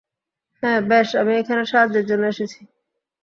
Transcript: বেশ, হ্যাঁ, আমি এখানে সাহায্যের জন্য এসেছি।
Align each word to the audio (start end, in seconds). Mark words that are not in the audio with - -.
বেশ, 0.83 1.07
হ্যাঁ, 1.09 1.21
আমি 1.21 1.33
এখানে 1.41 1.63
সাহায্যের 1.71 2.05
জন্য 2.09 2.23
এসেছি। 2.27 2.59